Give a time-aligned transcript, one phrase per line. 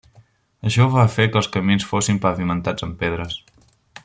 [0.69, 3.41] Això va fer que els camins fossin pavimentats amb pedres.